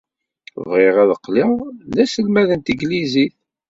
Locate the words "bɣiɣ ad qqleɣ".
0.69-1.51